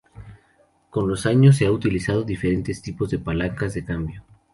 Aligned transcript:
Con 0.89 1.07
los 1.07 1.27
años, 1.27 1.57
se 1.57 1.67
han 1.67 1.73
utilizado 1.73 2.23
diferentes 2.23 2.81
tipos 2.81 3.11
de 3.11 3.19
palancas 3.19 3.75
de 3.75 3.85
cambio. 3.85 4.23